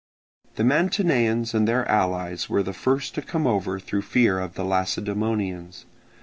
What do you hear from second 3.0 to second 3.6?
to come